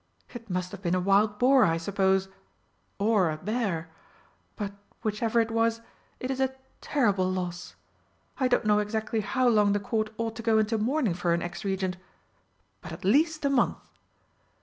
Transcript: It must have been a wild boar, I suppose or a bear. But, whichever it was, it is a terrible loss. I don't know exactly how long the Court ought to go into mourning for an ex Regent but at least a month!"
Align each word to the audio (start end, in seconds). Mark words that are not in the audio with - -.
It 0.33 0.49
must 0.49 0.71
have 0.71 0.81
been 0.81 0.95
a 0.95 0.99
wild 0.99 1.37
boar, 1.37 1.63
I 1.63 1.77
suppose 1.77 2.27
or 2.97 3.29
a 3.29 3.37
bear. 3.37 3.91
But, 4.55 4.73
whichever 5.03 5.39
it 5.39 5.51
was, 5.51 5.81
it 6.19 6.31
is 6.31 6.39
a 6.41 6.55
terrible 6.81 7.29
loss. 7.31 7.75
I 8.39 8.47
don't 8.47 8.65
know 8.65 8.79
exactly 8.79 9.19
how 9.19 9.47
long 9.47 9.73
the 9.73 9.79
Court 9.79 10.09
ought 10.17 10.35
to 10.37 10.41
go 10.41 10.57
into 10.57 10.79
mourning 10.79 11.13
for 11.13 11.35
an 11.35 11.43
ex 11.43 11.63
Regent 11.63 11.97
but 12.81 12.91
at 12.91 13.05
least 13.05 13.45
a 13.45 13.49
month!" 13.51 13.77